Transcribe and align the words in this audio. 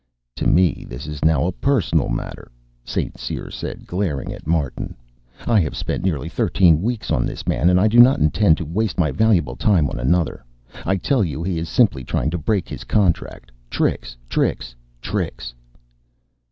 "To 0.37 0.47
me 0.47 0.83
this 0.89 1.05
is 1.05 1.23
now 1.23 1.45
a 1.45 1.51
personal 1.51 2.09
matter," 2.09 2.51
St. 2.83 3.19
Cyr 3.19 3.51
said, 3.51 3.85
glaring 3.85 4.33
at 4.33 4.47
Martin. 4.47 4.95
"I 5.45 5.59
have 5.59 5.77
spent 5.77 6.03
nearly 6.03 6.27
thirteen 6.27 6.81
weeks 6.81 7.11
on 7.11 7.23
this 7.23 7.45
man 7.47 7.69
and 7.69 7.79
I 7.79 7.87
do 7.87 7.99
not 7.99 8.19
intend 8.19 8.57
to 8.57 8.65
waste 8.65 8.97
my 8.97 9.11
valuable 9.11 9.55
time 9.55 9.87
on 9.91 9.99
another. 9.99 10.43
I 10.87 10.97
tell 10.97 11.23
you 11.23 11.43
he 11.43 11.59
is 11.59 11.69
simply 11.69 12.03
trying 12.03 12.31
to 12.31 12.39
break 12.39 12.67
his 12.67 12.83
contract 12.83 13.51
tricks, 13.69 14.17
tricks, 14.27 14.73
tricks." 15.03 15.53